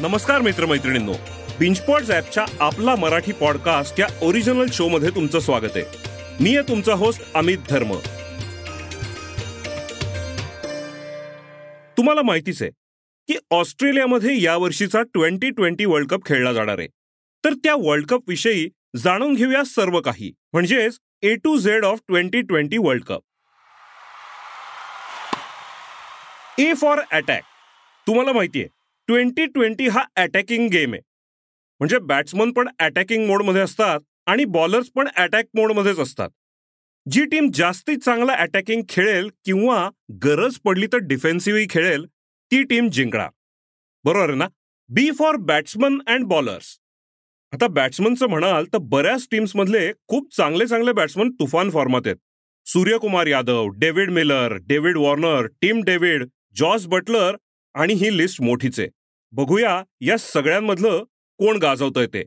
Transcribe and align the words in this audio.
नमस्कार 0.00 0.40
मित्रमैत्रिणींनो. 0.40 1.12
बिंचपॉड्स 1.58 2.10
ॲपच्या 2.10 2.44
आपला 2.60 2.94
मराठी 2.94 3.32
पॉडकास्ट 3.32 4.00
या 4.00 4.06
ओरिजिनल 4.22 4.66
शो 4.72 4.88
मध्ये 4.88 5.10
तुमचं 5.10 5.40
स्वागत 5.40 5.76
आहे. 5.76 5.84
मी 6.40 6.56
आहे 6.56 6.68
तुमचा 6.68 6.92
होस्ट 6.92 7.22
अमित 7.34 7.58
धर्म. 7.70 7.92
तुम्हाला 11.96 12.22
माहितीच 12.22 12.62
आहे 12.62 12.70
की 13.28 13.36
ऑस्ट्रेलियामध्ये 13.50 14.42
या 14.42 14.56
वर्षीचा 14.56 15.02
ट्वेंटी 15.02 15.50
ट्वेंटी 15.50 15.84
वर्ल्ड 15.84 16.08
कप 16.08 16.26
खेळला 16.26 16.52
जाणार 16.52 16.78
आहे. 16.78 16.88
तर 17.44 17.52
त्या 17.64 17.74
वर्ल्ड 17.74 18.06
कप 18.06 18.28
विषयी 18.28 18.68
जाणून 18.96 19.34
घेऊया 19.34 19.64
सर्व 19.64 20.00
काही. 20.00 20.32
म्हणजेच 20.52 20.98
A 21.22 21.34
to 21.34 21.58
Z 21.58 21.84
of 21.84 21.98
twenty 22.08 22.40
twenty 22.40 22.78
world 22.78 23.04
cup 23.04 23.20
A 26.58 26.72
for 26.74 27.00
attack 27.12 27.42
तुम्हाला 28.06 28.32
माहितीये 28.32 28.66
ट्वेंटी 29.08 29.46
ट्वेंटी 29.46 29.86
हा 29.88 30.02
अटॅकिंग 30.16 30.68
गेम 30.70 30.92
आहे. 30.92 31.00
म्हणजे 31.80 31.98
बॅट्समन 31.98 32.50
पण 32.52 32.68
अटॅकिंग 32.78 33.26
मोडमध्ये 33.26 33.60
असतात 33.62 34.00
आणि 34.26 34.44
बॉलर्स 34.44 34.90
पण 34.94 35.08
अटॅक 35.16 35.44
मोडमध्येच 35.54 35.98
असतात. 35.98 36.30
जी 37.06 37.24
टीम 37.24 37.50
जास्तीत 37.54 37.98
चांगला 37.98 38.32
अटॅकिंग 38.32 38.82
खेळेल 38.88 39.28
किंवा 39.44 39.88
गरज 40.24 40.58
पडली 40.64 40.86
तर 40.86 40.98
डिफेन्सिव्हही 40.98 41.66
खेळेल 41.70 42.04
ती 42.52 42.62
टीम 42.62 42.88
जिंकणार. 42.88 43.28
बरोबर 44.04 44.28
आहे 44.28 44.38
ना? 44.38 44.48
B 44.90 45.10
for 45.10 45.36
batsman 45.36 45.98
and 46.06 46.24
bowlers 46.24 46.76
आता 47.52 47.66
बॅट्समनचं 47.66 48.28
म्हणाल 48.28 48.64
तर 48.72 48.78
बऱ्याच 48.78 49.26
टीम्समधले 49.30 49.90
खूप 50.08 50.34
चांगले 50.36 50.66
चांगले 50.66 50.92
बॅट्समन 50.92 51.30
तुफान 51.30 51.70
फॉर्मात 51.70 52.06
आहेत. 52.06 52.16
Suryakumar 52.66 53.26
Yadav 53.26 53.68
David 53.68 54.10
Miller 54.10 54.56
David 54.60 54.96
Warner 54.96 55.46
Tim 55.60 55.82
David 55.82 56.24
George 56.56 56.86
Buttler 56.86 57.36
आणि 57.74 57.94
ही 57.94 58.16
लिस्ट 58.16 58.42
मोठीच 58.42 58.80
आहे. 58.80 58.88
बघूया 59.32 59.82
या 60.00 60.16
सगळ्यांमधलं 60.18 61.04
कोण 61.38 61.56
गाजवतंय 61.56 62.06
ते. 62.06 62.24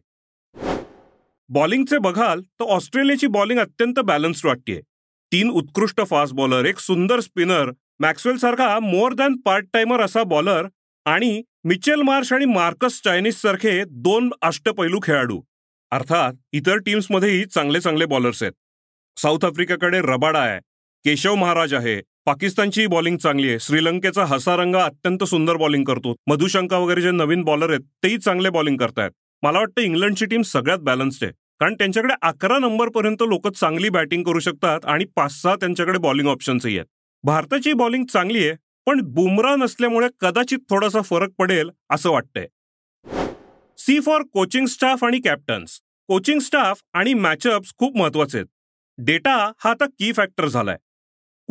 बॉलिंगचे 1.50 1.98
बघाल 1.98 2.42
तर 2.42 2.64
ऑस्ट्रेलियाची 2.64 3.28
बॉलिंग 3.28 3.60
अत्यंत 3.60 4.00
बॅलन्स्ड 4.00 4.46
वाटतेय. 4.46 4.82
तीन 5.32 5.50
उत्कृष्ट 5.50 6.02
फास्ट 6.10 6.36
बॉलर 6.36 6.66
एक 6.66 6.80
सुंदर 6.80 7.20
स्पिनर 7.20 7.72
मॅक्सवेल 8.00 8.38
सारखा 8.38 8.80
मोर 8.80 9.14
दॅन 9.14 9.36
पार्ट 9.36 9.66
टाइमर 9.74 10.02
असा 10.02 10.24
बॉलर 10.24 10.68
आणि 11.06 11.42
मिचेल 11.64 12.02
मार्श 12.02 12.34
आणि 12.34 12.46
मार्कस 12.46 13.02
चायनीज 13.04 13.36
सारखे 13.36 13.84
दोन 13.90 14.34
अष्टपैलू 14.42 15.00
खेळाडू. 15.04 15.42
अर्थात 15.92 16.34
इतर 16.52 16.78
टीम्समध्येही 16.78 17.46
चांगले 17.46 17.80
चांगले 17.80 18.06
बॉलर्स 18.06 18.44
आहेत. 18.44 18.54
साऊथ 19.20 19.46
आफ्रिकेकडे 19.46 20.02
रबाडा 20.02 20.40
आहे. 20.40 20.60
केशव 21.06 21.36
महाराज 21.36 21.74
आहे. 21.74 22.02
पाकिस्तानची 22.26 22.86
बॉलिंग 22.88 23.18
चांगली 23.18 23.50
आहे. 23.50 23.60
श्रीलंकेचा 23.60 24.24
हसारंगा 24.26 24.84
अत्यंत 24.84 25.24
सुंदर 25.24 25.56
बॉलिंग 25.56 25.84
करतो. 25.84 26.16
मधुशंका 26.28 26.78
वगैरे 26.78 27.02
जे 27.02 27.12
नवीन 27.12 27.44
बॉलर 27.44 27.70
आहेत 27.70 27.82
तेही 28.04 28.18
चांगले 28.18 28.50
बॉलिंग 28.50 28.78
करतायत. 28.78 29.12
मला 29.44 29.60
वाटतं 29.60 29.82
इंग्लंडची 29.82 30.26
टीम 30.26 30.42
सगळ्यात 30.42 30.80
बॅलन्स्ड 30.80 31.24
आहे. 31.24 31.34
कारण 31.60 31.74
त्यांच्याकडे 31.74 32.14
अकरा 32.22 32.58
नंबरपर्यंत 32.60 33.24
लोक 33.28 33.48
चांगली 33.48 33.90
बॅटिंग 33.90 34.24
करू 34.24 34.40
शकतात 34.40 34.86
आणि 34.86 35.06
पाच 35.16 35.42
सहा 35.42 35.56
त्यांच्याकडे 35.56 36.00
बॉलिंग 36.00 36.28
ऑप्शन्सही 36.28 36.78
आहेत. 36.78 36.88
भारताची 37.24 37.74
बॉलिंग 37.74 38.06
चांगली 38.06 38.48
आहे 38.48 38.56
पण 38.86 39.02
बुमरा 39.04 39.56
नसल्यामुळे 39.56 40.08
कदाचित 40.20 40.60
थोडासा 40.70 41.02
फरक 41.02 41.30
पडेल 41.38 41.70
असं 41.90 42.12
वाटतंय. 42.12 42.48
सी 43.78 44.00
फॉर 44.00 44.22
कोचिंग 44.34 44.66
स्टाफ 44.66 45.04
आणि 45.04 45.20
कॅप्टन्स 45.20 45.80
कोचिंग 46.08 46.40
स्टाफ 46.40 46.82
आणि 46.94 47.14
मॅचअप्स 47.14 47.74
खूप 47.78 47.98
महत्त्वाचे 47.98 48.38
आहेत. 48.38 48.48
डेटा 48.98 49.36
हा 49.60 49.70
आता 49.70 49.86
की 49.86 50.12
फॅक्टर 50.14 50.48
झालाय. 50.48 50.78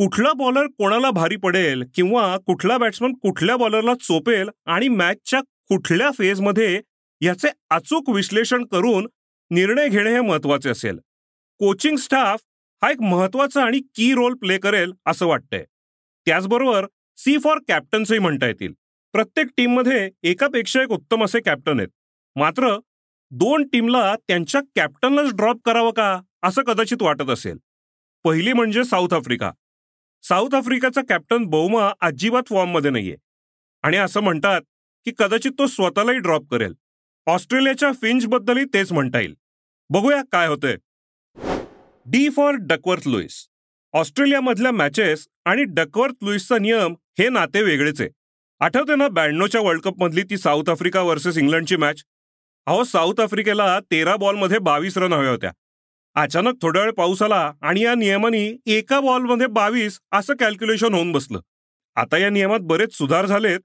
कुठला 0.01 0.33
बॉलर 0.33 0.67
कोणाला 0.67 1.11
भारी 1.11 1.35
पडेल 1.35 1.83
किंवा 1.95 2.37
कुठला 2.37 2.77
बॅट्समन 2.77 3.13
कुठल्या 3.13 3.57
बॉलरला 3.57 3.93
चोपेल 3.93 4.49
आणि 4.65 4.87
मॅचच्या 4.87 5.41
कुठल्या 5.41 6.11
फेजमध्ये 6.11 6.81
याचे 7.21 7.47
अचूक 7.69 8.09
विश्लेषण 8.09 8.65
करून 8.65 9.07
निर्णय 9.51 9.87
घेणे 9.87 10.09
हे 10.09 10.21
महत्त्वाचे 10.21 10.69
असेल. 10.69 10.99
कोचिंग 11.59 11.97
स्टाफ 11.97 12.39
हा 12.83 12.91
एक 12.91 13.01
महत्त्वाचा 13.01 13.63
आणि 13.63 13.79
की 13.95 14.13
रोल 14.13 14.33
प्ले 14.33 14.57
करेल 14.57 14.93
असं 15.05 15.25
वाटतंय. 15.25 15.65
त्याचबरोबर 16.25 16.85
सी 17.17 17.37
फॉर 17.37 17.59
कॅप्टन्सही 17.67 18.19
म्हणता 18.19 18.47
येतील. 18.47 18.73
प्रत्येक 19.13 19.47
टीममध्ये 19.57 20.09
एकापेक्षा 20.23 20.81
एक 20.81 20.89
उत्तम 20.89 21.23
असे 21.23 21.39
कॅप्टन 21.39 21.79
आहेत. 21.79 21.89
मात्र 22.35 22.77
दोन 23.31 23.67
टीमला 23.67 24.15
त्यांच्या 24.27 24.61
कॅप्टनलाच 24.75 25.33
ड्रॉप 25.33 25.57
करावं 25.65 25.91
का 25.91 26.21
असं 26.43 26.61
कदाचित 26.61 27.01
वाटत 27.01 27.29
असेल. 27.29 27.57
पहिली 28.23 28.53
म्हणजे 28.53 28.83
साऊथ 28.83 29.13
आफ्रिका 29.13 29.51
साऊथ 30.23 30.55
आफ्रिकाचा 30.55 31.01
कॅप्टन 31.09 31.43
बौमा 31.43 31.91
अजिबात 32.01 32.43
फॉर्ममध्ये 32.49 32.91
नाहीये. 32.91 33.15
आणि 33.83 33.97
असं 33.97 34.19
म्हणतात 34.19 34.61
की 35.05 35.11
कदाचित 35.17 35.51
तो 35.51 35.67
स्वतःलाही 35.67 36.19
ड्रॉप 36.19 36.43
करेल. 36.51 36.73
ऑस्ट्रेलियाच्या 37.27 37.91
फिंचबद्दलही 37.91 38.65
तेच 38.65 38.91
म्हणता 38.91 39.19
येईल. 39.19 39.35
बघूया 39.89 40.21
काय 40.31 40.47
होतंय. 40.47 40.77
डी 42.05 42.29
फॉर 42.29 42.55
डकवर्थ 42.59 43.07
लुईस 43.07 43.47
ऑस्ट्रेलियामधल्या 43.93 44.71
मॅचेस 44.71 45.27
आणि 45.45 45.63
डकवर्थ 45.63 46.23
लुईसचा 46.23 46.57
नियम 46.57 46.95
हे 47.19 47.29
नाते 47.29 47.61
वेगळेच 47.61 48.01
आहे. 48.01 48.09
आठवते 48.59 48.95
ना 48.95 49.07
ब्याण्णवच्या 49.07 49.61
वर्ल्ड 49.61 49.81
कपमधली 49.81 50.23
ती 50.23 50.37
साऊथ 50.37 50.69
आफ्रिका 50.69 51.01
वर्सेस 51.01 51.37
इंग्लंडची 51.37 51.75
मॅच 51.75 52.03
अहो 52.65 52.83
साऊथ 52.83 53.19
आफ्रिकेला 53.19 53.79
तेरा 53.91 54.15
बॉलमध्ये 54.15 54.59
बावीस 54.59 54.97
रन 54.97 55.13
हव्या 55.13 55.31
होत्या. 55.31 55.51
अचानक 56.15 56.53
थोड्या 56.61 56.81
वेळ 56.83 56.91
पाऊस 56.91 57.21
आला 57.21 57.53
आणि 57.61 57.81
या 57.81 57.95
नियमाने 57.95 58.57
एका 58.65 58.99
बॉलमध्ये 58.99 59.47
बावीस 59.47 59.99
असं 60.11 60.33
कॅल्क्युलेशन 60.35 60.93
होऊन 60.93 61.11
बसलं. 61.11 61.39
आता 61.95 62.17
या 62.17 62.29
नियमात 62.29 62.59
बरेच 62.61 62.93
सुधार 62.93 63.25
झालेत 63.25 63.59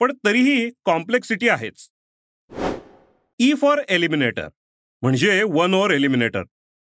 पण 0.00 0.12
तरीही 0.26 0.70
कॉम्प्लेक्सिटी 0.84 1.48
आहेच. 1.48 1.88
ई 3.38 3.52
फॉर 3.54 3.78
एलिमिनेटर 3.88 4.48
म्हणजे 5.02 5.42
वन 5.42 5.74
ओव्हर 5.74 5.90
एलिमिनेटर 5.90 6.42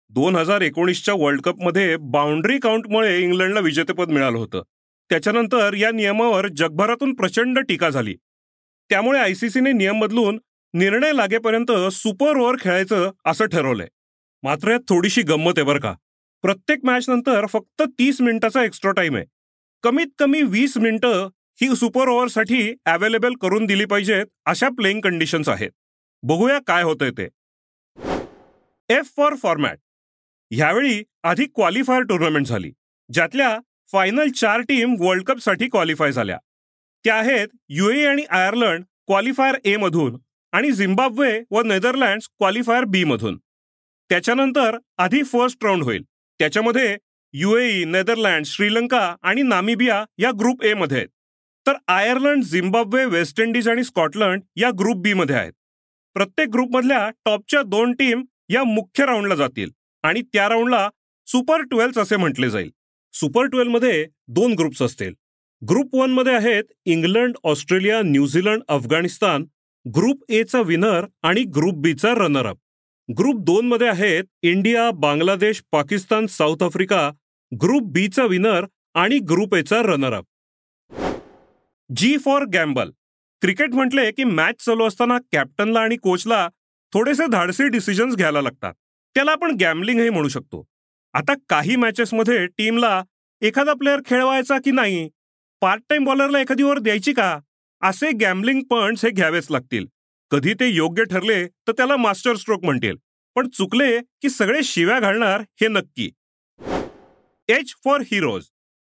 दोन 0.09 0.35
हजार 0.35 0.61
एकोणीसच्या 0.61 1.13
वर्ल्ड 1.13 1.41
कपमध्ये 1.41 1.95
बाउंड्री 1.97 2.59
काउंटमुळे 2.59 3.19
इंग्लंडला 3.21 3.59
विजेतेपद 3.59 4.09
मिळालं 4.09 4.37
होतं. 4.37 4.61
त्याच्यानंतर 5.09 5.73
या 5.73 5.91
नियमावर 5.91 6.47
जगभरातून 6.47 7.13
प्रचंड 7.13 7.59
टीका 7.59 7.89
झाली. 7.89 8.15
त्यामुळे 8.89 9.19
आयसीसीने 9.19 9.71
नियम 9.71 9.99
बदलून 9.99 10.39
निर्णय 10.73 11.11
लागेपर्यंत 11.13 11.71
सुपर 11.91 12.37
ओव्हर 12.37 12.55
खेळायचं 12.61 13.11
असं 13.25 13.45
ठरवलंय. 13.45 13.87
मात्र 14.43 14.71
यात 14.71 14.79
थोडीशी 14.89 15.21
गंमत 15.21 15.57
आहे 15.57 15.63
बरं 15.63 15.79
का. 15.79 15.93
प्रत्येक 16.43 16.79
मॅच 16.83 17.09
नंतर 17.09 17.45
फक्त 17.45 17.81
तीस 17.99 18.19
मिनिटाचा 18.21 18.63
एक्स्ट्रा 18.63 18.91
टाइम 18.91 19.15
आहे. 19.15 19.25
कमीत 19.83 20.07
कमी 20.19 20.41
वीस 20.41 20.77
मिनिटं 20.77 21.27
ही 21.61 21.75
सुपर 21.75 22.07
ओव्हरसाठी 22.07 22.73
अवेलेबल 22.85 23.33
करून 23.41 23.65
दिली 23.65 23.85
पाहिजेत 23.85 24.25
अशा 24.45 24.69
प्लेइंग 24.69 24.99
कंडिशन्स 25.01 25.49
आहेत. 25.49 25.71
बघूया 26.23 26.57
काय 26.67 26.83
होतंय 26.83 27.11
ते. 27.17 27.27
एफ 28.89 29.11
फॉर 29.17 29.35
फॉर्मॅट 29.35 29.79
ह्यावेळी 30.51 31.01
आधी 31.23 31.45
क्वालिफायर 31.45 32.03
टुर्नामेंट 32.09 32.47
झाली. 32.47 32.71
ज्यातल्या 33.09 33.57
फायनल 33.91 34.29
चार 34.31 34.61
टीम 34.61 34.95
वर्ल्ड 34.99 35.23
कपसाठी 35.23 35.67
क्वालिफाय 35.69 36.11
झाल्या. 36.11 36.37
त्या 37.05 37.15
आहेत 37.15 37.47
युए 37.69 38.05
आणि 38.05 38.23
आयर्लंड 38.29 38.83
क्वालिफायर 39.07 39.55
ए 39.65 39.75
मधून 39.77 40.17
आणि 40.53 40.71
झिम्बाब्वे 40.71 41.39
व 41.51 41.61
नेदरलँड्स 41.61 42.27
क्वालिफायर 42.37 42.83
बी 42.83 43.03
मधून. 43.03 43.39
त्याच्यानंतर 44.13 44.77
आधी 44.97 45.23
फर्स्ट 45.23 45.65
राऊंड 45.65 45.83
होईल. 45.83 46.03
त्याच्यामध्ये 46.39 46.97
युएई 47.33 47.83
नेदरलँड 47.83 48.45
श्रीलंका 48.45 49.15
आणि 49.21 49.41
नामिबिया 49.41 50.05
या 50.17 50.31
ग्रुप 50.39 50.63
ए 50.63 50.73
मध्ये 50.73 50.97
आहेत. 50.97 51.07
तर 51.67 51.73
आयर्लंड 51.87 52.43
झिम्बाब्वे 52.43 53.05
वेस्ट 53.05 53.41
इंडिज 53.41 53.69
आणि 53.69 53.83
स्कॉटलंड 53.83 54.41
या 54.55 54.69
ग्रुप 54.79 54.97
बी 54.97 55.13
मध्ये 55.13 55.35
आहेत. 55.35 55.53
प्रत्येक 56.13 56.47
ग्रुपमधल्या 56.47 57.09
टॉपच्या 57.25 57.61
दोन 57.61 57.93
टीम 57.93 58.23
या 58.49 58.63
मुख्य 58.63 59.05
राऊंडला 59.05 59.35
जातील 59.35 59.69
आणि 60.03 60.21
त्या 60.21 60.49
राऊंडला 60.49 60.89
सुपर 61.27 61.61
ट्वेल्व 61.61 62.01
असे 62.01 62.15
म्हटले 62.15 62.49
जाईल. 62.49 62.71
सुपर 63.13 63.45
ट्वेल्व्हमध्ये 63.45 64.07
दोन 64.27 64.53
ग्रुप्स 64.53 64.81
असतील. 64.81 65.13
ग्रुप 65.69 65.95
वनमध्ये 65.95 66.33
आहेत 66.33 66.63
England 66.85 67.35
Australia 67.43 68.01
New Zealand 68.01 68.61
Afghanistan. 68.67 69.45
Group 69.95 70.23
एचा 70.29 70.61
विनर 70.61 71.05
आणि 71.23 71.43
ग्रुप 71.43 71.73
बीचा 71.73 72.13
रनरअप 72.13 72.57
ग्रुप 73.09 73.39
दोन 73.39 73.67
मध्ये 73.67 73.87
आहेत 73.87 74.23
India 74.41 74.89
Bangladesh 74.91 75.61
Pakistan 75.71 76.27
South 76.27 76.63
Africa. 76.63 77.09
Group 77.51 77.83
बीचा 77.83 78.25
विनर 78.25 78.65
आणि 78.93 79.17
ग्रुप 79.19 79.55
एचा 79.55 79.81
runner up 79.81 80.25
G 81.89 82.17
for 82.17 82.43
gamble 82.43 82.91
cricket 83.41 83.73
म्हटले 83.73 84.11
की 84.11 84.23
मॅच 84.23 84.63
चालू 84.65 84.85
असताना 84.85 85.17
कॅप्टनला 85.31 85.79
आणि 85.79 85.95
कोचला 85.95 86.47
थोडेसे 86.93 87.27
धाडसी 87.27 87.67
डिसिजन्स 87.67 88.15
घ्यायला 88.15 88.41
लागतात. 88.41 88.73
त्याला 89.15 89.31
आपण 89.31 89.55
गॅम्बलिंगही 89.59 90.09
म्हणू 90.09 90.27
शकतो. 90.27 90.63
आता 91.13 91.33
काही 91.49 91.75
मॅचेसमध्ये 91.75 92.45
टीमला 92.47 93.03
एखादा 93.41 93.73
प्लेअर 93.73 93.99
खेळवायचा 94.05 94.57
की 94.57 94.71
नाही? 94.71 95.09
पार्ट 95.61 95.81
टाइम 95.89 96.03
बॉलरला 96.03 96.39
एखादी 96.39 96.63
ओव्हर 96.63 96.79
द्यायची 96.79 97.13
का? 97.13 97.39
असे 97.81 98.11
गॅम्बलिंग 98.11 98.61
पॉइंट्स 98.63 99.05
हे 99.05 99.11
घ्यावेच 99.11 99.51
लागतील. 99.51 99.85
कधी 100.33 100.53
ते 100.53 100.67
योग्य 100.67 101.03
ठरले 101.03 101.45
तर 101.47 101.71
त्याला 101.71 101.95
मास्टर 101.97 102.35
स्ट्रोक 102.35 102.63
म्हणतील. 102.63 102.95
पण 103.35 103.47
चुकले 103.47 103.99
की 104.21 104.29
सगळे 104.29 104.63
शिव्या 104.63 104.99
घालणार 104.99 105.41
हे 105.61 105.67
नक्की. 105.67 106.09
एच 107.49 107.73
फॉर 107.83 108.01
हिरोज 108.01 108.45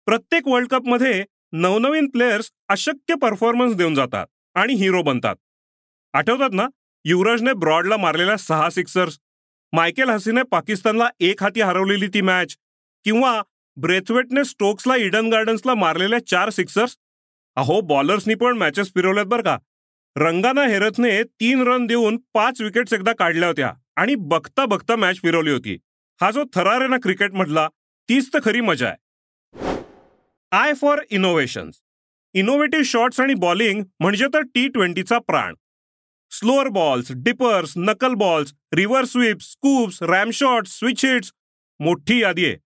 प्रत्येक 0.06 0.48
वर्ल्ड 0.48 0.68
कपमध्ये 0.68 1.24
नवनवीन 1.52 2.08
प्लेयर्स 2.08 2.50
अशक्य 2.68 3.14
परफॉर्मन्स 3.14 3.74
देऊन 3.76 3.94
जातात 3.94 4.26
आणि 4.54 4.74
हिरो 4.74 5.02
बनतात. 5.02 5.36
आठवतात 6.14 6.50
ना? 6.52 6.66
युवराजने 7.04 7.52
ब्रॉडला 7.52 7.96
मारलेल्या 7.96 8.36
सहा 8.36 8.68
सिक्सर्स 8.70 9.18
मायकेल 9.72 10.10
हसीने 10.10 10.42
पाकिस्तानला 10.42 11.08
एक 11.20 11.42
हाती 11.42 11.60
हरवलेली 11.60 12.08
ती 12.14 12.20
मॅच 12.20 12.56
किंवा 13.04 13.40
ब्रेथवेटने 13.76 14.44
स्टोक्सला 14.44 14.96
इडन 14.96 15.30
गार्डन्सला 15.32 15.74
मारलेल्या 15.74 16.18
चार 16.26 16.50
सिक्सर्स 16.50 16.96
अहो 17.56 17.80
बॉलर्सनी 17.80 18.34
पण 18.34 18.58
मॅचेस 18.58 18.92
फिरवल्यात 18.94 19.26
बरं 19.26 19.42
का. 19.42 19.56
रंगाना 20.16 20.62
हेरथने 20.66 21.22
तीन 21.40 21.62
रन 21.62 21.86
देऊन 21.86 22.16
पाच 22.34 22.60
विकेट्स 22.60 22.92
एकदा 22.92 23.12
काढल्या 23.12 23.48
होत्या 23.48 23.72
आणि 23.96 24.14
बघता 24.14 24.64
बघता 24.66 24.96
मॅच 24.96 25.20
फिरवली 25.22 25.50
होती. 25.50 25.76
हा 26.20 26.30
जो 26.30 26.44
थरार 26.54 26.80
आहे 26.80 26.88
ना 26.88 26.96
क्रिकेटमधला 27.02 27.66
तीच 28.08 28.28
तर 28.34 28.38
खरी 28.44 28.60
मजा 28.60 28.88
आहे. 28.88 28.96
I 30.52 30.72
for 30.74 31.00
innovations 31.10 31.80
innovative 32.34 32.84
shots 32.84 33.20
आणि 33.20 33.34
बॉलिंग 33.34 33.82
म्हणजे 34.00 34.26
तर 34.34 34.40
टी 34.54 34.66
ट्वेंटीचा 34.68 35.18
प्राण. 35.18 35.54
Slower 36.30 36.68
balls 36.68 37.12
dippers 37.16 37.72
knuckle 37.76 38.14
balls 38.14 38.52
reverse 38.74 39.04
sweep 39.04 39.40
scoops 39.40 40.02
ramp shots 40.02 40.78
switch 40.78 41.04
hits 41.04 41.32
मोठी 41.80 42.22
यादी 42.22 42.46
आहे. 42.46 42.56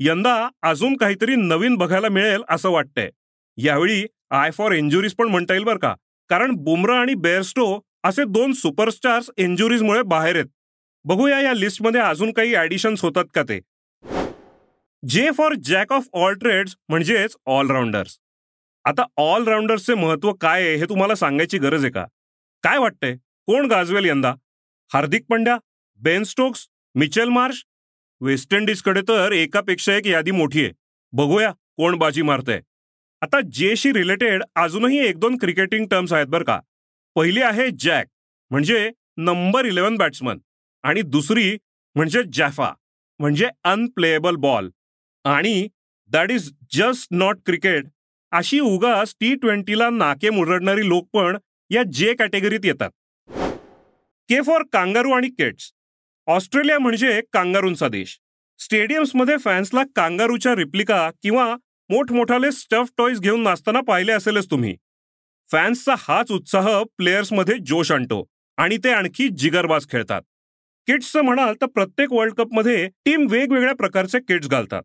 यंदा 0.00 0.48
अजून 0.62 0.96
काहीतरी 0.96 1.36
नवीन 1.36 1.76
बघायला 1.76 2.08
मिळेल 2.08 2.42
असं 2.50 2.70
वाटतंय. 2.70 3.10
यावेळी 3.58 4.06
आय 4.30 4.50
फॉर 4.50 4.72
इंजुरीज 4.72 5.14
पण 5.14 5.28
म्हणता 5.28 5.54
येईल 5.54 5.64
बरं 5.64 5.78
का. 5.78 5.94
कारण 6.32 6.50
बुमरा 6.50 7.00
आणि 7.00 7.14
बेअरस्टो 7.14 7.80
असे 8.04 8.24
दोन 8.24 8.52
सुपरस्टार्स 8.52 9.30
इंजुरीजमुळे 9.36 10.02
बाहेर 10.02 10.34
आहेत. 10.34 10.46
बघूया 11.04 11.40
या 11.40 11.52
लिस्टमध्ये 11.52 12.00
अजून 12.00 12.32
काही 12.32 12.56
ऍडिशन्स 12.56 13.02
होतात 13.02 13.24
का 13.34 13.42
ते. 13.42 13.60
J 15.08 15.30
for 15.30 15.54
jack 15.54 15.92
of 15.92 16.06
all 16.12 16.34
trades 16.34 16.76
म्हणजेच 16.88 17.36
ऑलराऊंडर्स. 17.46 18.18
आता 18.84 19.02
ऑलराऊंडर्सचे 19.16 19.94
महत्त्व 19.94 20.32
काय 20.32 20.62
आहे 20.62 20.76
हे 20.76 20.84
तुम्हाला 20.84 21.14
सांगायची 21.14 21.58
गरज 21.58 21.84
आहे 21.84 21.92
का? 21.92 22.04
काय 22.62 22.78
वाटतंय? 22.78 23.16
कोण 23.46 23.66
गाजवेल 23.66 24.04
यंदा? 24.04 24.34
Hardik 24.92 25.24
Pandya 25.30 25.58
Ben 26.02 26.24
Stokes 26.24 26.68
Mitchell 26.94 27.28
Marsh? 27.28 27.64
West 28.20 28.54
इंडिजकडे 28.54 29.00
तर 29.00 29.32
एकापेक्षा 29.32 29.94
एक 29.94 30.06
यादी 30.06 30.30
मोठी 30.30 30.64
आहे. 30.64 30.72
बघूया 31.12 31.50
कोण 31.50 31.96
बाजी 31.96 32.22
मारतंय. 32.22 32.60
आता 33.22 33.40
जेशी 33.54 33.90
रिलेटेड 33.92 34.42
अजूनही 34.56 34.98
एक 34.98 35.18
दोन 35.20 35.36
क्रिकेटिंग 35.38 35.86
टर्म्स 35.90 36.12
आहेत 36.12 36.26
बरं 36.26 36.44
का. 36.44 36.58
पहिली 37.16 37.42
आहे 37.42 37.68
जॅक 37.80 38.06
म्हणजे 38.50 38.90
नंबर 39.16 39.64
इलेव्हन 39.64 39.96
बॅट्समन 39.96 40.38
आणि 40.84 41.02
दुसरी 41.02 41.56
म्हणजे 41.96 42.22
जॅफा 42.32 42.72
म्हणजे 43.20 43.48
अनप्लेएबल 43.64 44.36
बॉल 44.36 44.70
आणि 45.24 45.68
that 46.10 46.30
is 46.30 46.50
just 46.72 47.14
not 47.14 47.38
cricket 47.46 47.84
अशी 48.32 48.60
उगाच 48.60 49.14
टी 49.20 49.34
ट्वेंटीला 49.34 49.90
नाके 49.90 50.30
मुरडणारी 50.30 50.88
लोक 50.88 51.08
पण 51.12 51.36
या 51.70 51.82
जे 51.92 52.14
कॅटेगरीत 52.14 52.64
येतात. 52.64 52.90
के 54.28 54.40
फॉर 54.42 54.62
कांगारू 54.72 55.10
आणि 55.10 55.28
केट्स 55.28 55.72
ऑस्ट्रेलिया 56.26 56.78
म्हणजे 56.78 57.20
कांगारूंचा 57.32 57.88
देश. 57.88 58.18
स्टेडियम्समध्ये 58.58 59.36
फॅन्सला 59.36 59.82
कांगारूच्या 59.96 60.54
रिप्लिका 60.54 61.10
किंवा 61.22 61.54
मोठमोठाले 61.90 62.52
स्टफ 62.52 62.90
टॉईज 62.98 63.20
घेऊन 63.20 63.42
नाचताना 63.42 63.80
पाहिले 63.80 64.12
असेलच 64.12 64.50
तुम्ही. 64.50 64.76
फॅन्सचा 65.52 65.94
हाच 65.98 66.30
उत्साह 66.32 66.82
प्लेयर्समध्ये 66.96 67.54
जोश 67.66 67.92
आणतो 67.92 68.24
आणि 68.56 68.76
ते 68.76 68.90
आणखी 68.90 69.28
जिगरबाज 69.28 69.86
खेळतात. 69.90 70.22
किट्सचं 70.86 71.20
म्हणाल 71.20 71.54
तर 71.60 71.66
प्रत्येक 71.66 72.12
वर्ल्ड 72.12 72.34
कपमध्ये 72.34 72.86
टीम 73.04 73.26
वेगवेगळ्या 73.30 73.74
प्रकारचे 73.74 74.18
किट्स 74.18 74.48
घालतात. 74.48 74.82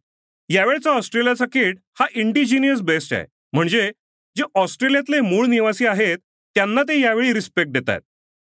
यावेळचा 0.49 0.91
ऑस्ट्रेलियाचा 0.91 1.45
किट 1.45 1.77
हा 1.99 2.05
इंडिजिनियस 2.15 2.81
बेस्ट 2.81 3.13
आहे. 3.13 3.25
म्हणजे 3.53 3.91
जे 4.35 4.43
ऑस्ट्रेलियातले 4.55 5.19
मूळ 5.21 5.45
निवासी 5.47 5.85
आहेत 5.85 6.17
त्यांना 6.55 6.83
ते 6.83 6.99
यावेळी 6.99 7.33
रिस्पेक्ट 7.33 7.71
देत 7.71 7.89
आहेत. 7.89 8.01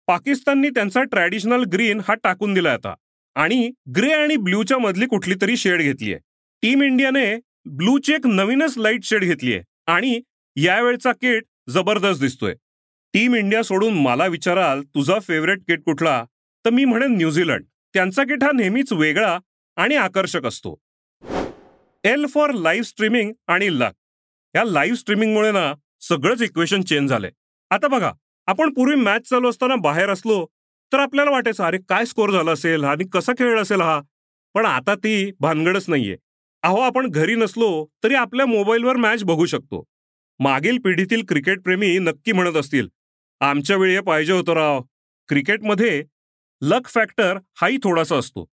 पाकिस्ताननी 0.07 0.69
त्यांचा 0.69 1.04
ट्रॅडिशनल 1.04 1.63
ग्रीन 1.63 2.01
हा 2.07 2.13
टाकून 2.13 2.54
दिला 2.54 2.71
होता. 2.71 2.94
आणि 3.36 3.71
ग्रे 3.95 4.12
आणि 4.13 4.36
ब्ल्यूच्या 4.36 4.77
मधली 4.77 5.06
कुठली 5.06 5.36
तरी 5.42 5.57
शेड 5.57 5.81
घेतलीय 5.81 6.18
टीम 6.62 6.81
इंडियाने 6.83 7.36
ब्लूची 7.66 8.13
एक 8.13 8.25
नवीनच 8.25 8.78
लाइट 8.78 9.04
शेड 9.04 9.24
घेतलीये 9.24 9.62
आणि 9.88 10.19
यावेळचा 10.56 11.12
किट 11.12 11.44
जबरदस्त 11.69 12.22
दिसतोय. 12.22 12.54
टीम 13.13 13.36
इंडिया 13.36 13.62
सोडून 13.63 13.94
मला 13.94 14.25
विचाराल 14.25 14.81
तुझा 14.96 15.19
फेवरेट 15.19 15.60
किट 15.68 15.84
कुठला? 15.84 16.24
तर 16.66 16.69
मी 16.69 16.86
म्हणेन 16.86 17.16
न्यूझीलंड 17.18 17.63
त्यांचा 17.94 18.24
किट 18.24 18.44
हा 18.44 18.52
नेहमीच 18.56 18.94
वेगळा 18.94 19.38
आणि 19.78 19.96
आकर्षक 19.96 20.46
असतो. 20.46 20.75
एल 22.04 22.25
फॉर 22.25 22.52
लाईव्ह 22.52 22.86
स्ट्रीमिंग 22.86 23.31
आणि 23.48 23.68
लक. 23.80 23.94
या 24.56 24.64
लाईव्ह 24.64 24.98
स्ट्रीमिंगमुळे 24.98 25.52
ना 25.52 25.74
सगळंच 26.02 26.42
इक्वेशन 26.42 26.81
चेंज 26.81 27.10
झालंय. 27.10 27.31
आता 27.72 27.88
बघा 27.88 28.12
आपण 28.48 28.74
पूर्वी 28.74 28.96
मॅच 28.96 29.30
चालू 29.30 29.50
असताना 29.50 29.75
बाहेर 29.75 30.10
असलो 30.10 30.46
तर 30.92 31.00
आपल्याला 31.00 31.31
वाटायचं 31.31 31.64
अरे 31.64 31.78
काय 31.90 32.06
स्कोर 32.06 32.31
झाला 32.31 32.52
असेल? 32.52 32.84
आणि 32.84 33.04
कसा 33.14 33.34
खेळ 33.34 33.60
असेल 33.62 33.81
हा? 33.81 34.00
पण 34.54 34.66
आता 34.66 34.96
ती 34.96 35.31
भानगडच 35.40 35.90
नाहीये. 35.90 36.18
अहो 36.63 36.80
आपण 36.80 37.10
घरी 37.10 37.36
नसलो 37.36 37.68
तरी 38.04 38.16
आपल्या 38.16 38.46
मोबाईलवर 38.46 38.96
मॅच 38.96 39.24
बघू 39.24 39.46
शकतो. 39.46 39.84
मागील 40.40 40.78
पिढीतील 40.78 41.24
क्रिकेटप्रेमी 41.28 41.98
नक्की 42.00 42.31
म्हणत 42.31 42.56
असतील 42.56 42.88
आमच्या 43.42 43.78
वेळी 43.78 44.00
पाहिजे 44.00 44.34
होतं 44.34 44.54
राव. 44.54 44.81
क्रिकेटमध्ये 45.30 46.04
लक 46.62 46.88
फॅक्टर 46.88 47.38
हाही 47.62 47.78
थोडासा 47.84 48.16
असतो. 48.16 48.46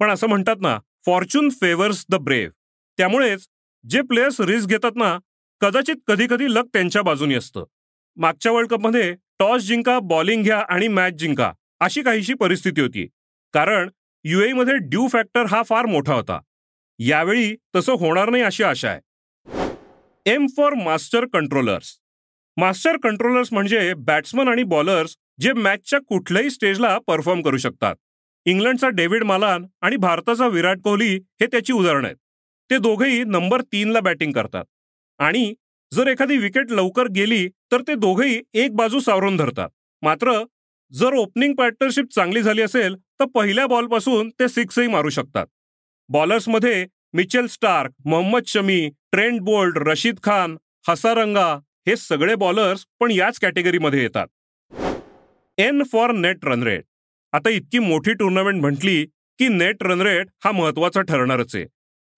पण 0.00 0.10
असं 0.10 0.26
म्हणतात 0.26 0.56
ना 0.60 0.78
फॉर्च्यून 1.06 1.48
फेवर्स 1.50 2.04
द 2.10 2.14
ब्रेव्ह. 2.14 2.52
त्यामुळेच 2.98 3.46
जे 3.84 4.00
प्लेयर्स 4.02 4.40
रिस्क 4.40 4.68
घेतात 4.68 4.96
ना 4.96 5.18
कदाचित 5.60 5.96
कधी 6.06 6.26
कधी 6.30 6.46
लक 6.54 6.64
त्यांच्या 6.72 7.02
बाजूनी 7.02 7.34
असतं. 7.34 7.64
मागच्या 8.16 8.52
वर्ल्ड 8.52 8.70
कपमध्ये 8.70 9.14
टॉस 9.38 9.62
जिंका 9.62 9.98
बॉलिंग 9.98 10.42
घ्या 10.42 10.58
आणि 10.68 10.88
मॅच 10.88 11.12
जिंका 11.12 11.52
अशी 11.80 12.02
काहीशी 12.02 12.34
परिस्थिती 12.34 12.80
होती. 12.80 13.06
कारण 13.52 13.88
युए 14.24 14.52
मध्ये 14.52 14.76
ड्यू 14.76 15.08
फॅक्टर 15.08 15.46
हा 15.46 15.62
फार 15.62 15.86
मोठा 15.86 16.14
होता. 16.14 16.40
यावेळी 17.02 17.54
तसं 17.76 17.92
होणार 17.92 18.30
नाही 18.30 18.42
अशी 18.42 18.62
आशा 18.62 18.88
आहे. 18.90 19.00
M 20.26 20.46
for 20.56 20.74
master 20.74 21.24
controllers 21.32 21.96
master 22.56 22.96
controllers 23.02 23.52
म्हणजे 23.52 23.92
बॅट्समन 23.96 24.48
आणि 24.48 24.62
बॉलर्स 24.62 25.16
जे 25.40 25.52
मॅचच्या 25.52 25.98
कुठल्याही 25.98 26.50
स्टेजला 26.50 26.98
परफॉर्म 26.98 27.42
करू 27.42 27.56
शकतात. 27.56 27.94
इंग्लंडचा 28.46 28.88
डेव्हिड 28.88 29.22
मालान 29.22 29.64
आणि 29.82 29.96
भारताचा 29.96 30.46
विराट 30.46 30.80
कोहली 30.84 31.14
हे 31.40 31.46
त्याची 31.46 31.72
उदाहरणं 31.72 32.06
आहेत. 32.06 32.16
ते 32.70 32.78
दोघेही 32.78 33.22
नंबर 33.24 33.62
तीनला 33.62 34.00
बॅटिंग 34.00 34.32
करतात. 34.32 34.64
आणि 35.18 35.54
जर 35.92 36.06
एखादी 36.06 36.36
विकेट 36.36 36.72
लवकर 36.72 37.06
गेली 37.06 37.48
तर 37.72 37.82
ते 37.88 37.94
दोघेही 37.94 38.40
एक 38.54 38.74
बाजू 38.76 39.00
सावरून 39.00 39.36
धरतात. 39.36 39.68
मात्र 40.02 40.42
जर 40.92 41.14
ओपनिंग 41.14 41.54
पार्टनरशिप 41.54 42.12
चांगली 42.14 42.42
झाली 42.42 42.62
असेल 42.62 42.96
तर 43.20 43.24
पहिल्या 43.24 43.66
बॉलपासून 43.66 44.30
ते 44.40 44.48
सिक्सही 44.48 44.86
मारू 44.86 45.10
शकतात. 45.10 45.46
बॉलर्समध्ये 46.12 46.86
Mitchell 47.12 47.46
Starc 47.46 47.90
Mohammed 48.04 48.42
Shami 48.46 48.88
Trent 49.12 49.40
Boult 49.40 49.76
Rashid 49.78 50.18
Khan 50.22 50.56
Hasaranga 50.88 51.46
हे 51.86 51.96
सगळे 51.96 52.34
बॉलर्स 52.34 52.84
पण 53.00 53.10
याच 53.10 53.38
कॅटेगरीमध्ये 53.38 54.02
येतात. 54.02 54.26
N 55.58 55.82
for 55.82 56.12
net 56.12 56.44
run 56.44 56.62
rate. 56.62 56.84
आता 57.32 57.50
इतकी 57.50 57.78
मोठी 57.78 58.12
टुर्नामेंट 58.12 58.60
म्हटली 58.60 59.04
की 59.38 59.48
नेट 59.48 59.82
रन 59.82 60.00
रेट 60.00 60.26
हा 60.44 60.52
महत्त्वाचा 60.52 61.00
ठरणारच 61.00 61.54
आहे. 61.56 61.64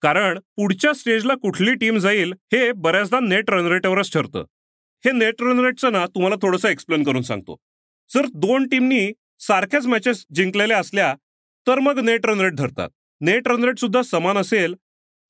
कारण 0.03 0.39
पुढच्या 0.57 0.93
स्टेजला 0.93 1.35
कुठली 1.35 1.75
टीम 1.75 1.99
जाईल 1.99 2.33
हे 2.53 2.73
बऱ्याचदा 2.73 3.21
नेट 3.21 3.51
रन 3.51 3.67
रेटवरच 3.67 4.13
ठरतं. 4.13 4.45
हे 5.05 5.13
नेट 5.13 5.43
रन 5.43 5.65
रेटचं 5.65 5.93
ना 5.93 6.07
तुम्हाला 6.07 6.37
थोडंसं 6.43 6.69
एक्सप्लेन 6.69 7.03
करून 7.03 7.23
सांगतो. 7.23 7.57
जर 8.15 8.27
दोन 8.35 8.69
टीमनी 8.69 9.13
सारख्याच 9.41 9.87
मॅचेस 9.87 10.25
जिंकलेल्या 10.35 10.79
असल्या 10.79 11.15
तर 11.67 11.79
मग 11.79 11.99
नेट 11.99 12.27
रन 12.27 12.41
रेट 12.41 12.55
धरतात. 12.55 12.89
नेट 13.23 13.49
रन 13.49 13.65
रेट 13.65 13.79
सुद्धा 13.79 14.03
समान 14.03 14.39
असेल 14.39 14.75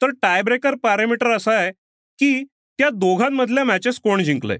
तर 0.01 0.11
टायब्रेकर 0.23 0.75
पॅरामीटर 0.75 1.31
असा 1.37 1.53
आहे 1.53 1.71
की 2.19 2.43
त्या 2.79 2.89
दोघांमधल्या 2.91 3.65
मॅचेस 3.65 3.99
कोण 4.01 4.23
जिंकलंय? 4.25 4.59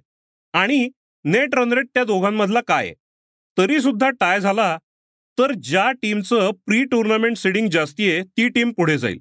आणि 0.55 0.89
नेट 1.25 1.55
रन 1.55 1.73
रेट 1.73 1.87
त्या 1.95 2.05
दोघांमधला 2.05 2.61
काय 2.69 2.93
तरी 3.59 3.81
सुद्धा 3.81 4.11
टाय 4.21 4.41
झाला 4.41 4.77
तर 5.39 5.53
ज्या 5.65 5.91
टीमचं 5.93 6.51
प्री 6.67 6.83
टुर्नामेंट 6.85 7.37
सीडिंग 7.37 7.69
जास्ती 7.73 8.11
आहे 8.11 8.23
ती 8.37 8.49
टीम 8.49 8.73
पुढे 8.73 8.97
जाईल. 8.99 9.19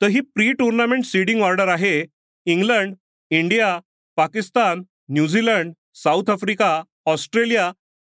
तर 0.00 0.06
ही 0.06 0.20
प्री 0.34 0.52
टुर्नामेंट 0.52 1.04
सीडिंग 1.04 1.42
ऑर्डर 1.42 1.68
आहे 1.68 2.04
England 2.46 2.94
India 3.30 3.78
Pakistan 4.18 4.82
New Zealand 5.10 5.72
South 5.94 6.30
Africa 6.30 6.82
Australia 7.06 7.70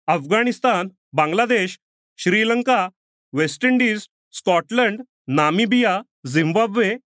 Afghanistan 0.08 0.88
Bangladesh 1.12 1.78
Sri Lanka 2.18 2.88
West 3.32 3.64
Indies 3.64 4.06
Scotland 4.32 5.02
Namibia 5.28 6.00
Zimbabwe 6.26 6.96